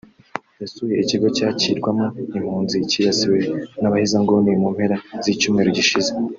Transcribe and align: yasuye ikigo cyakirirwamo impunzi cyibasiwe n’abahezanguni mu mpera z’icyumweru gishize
yasuye 0.61 0.95
ikigo 1.03 1.27
cyakirirwamo 1.35 2.05
impunzi 2.37 2.77
cyibasiwe 2.89 3.37
n’abahezanguni 3.81 4.51
mu 4.61 4.67
mpera 4.75 4.95
z’icyumweru 5.23 5.69
gishize 5.79 6.11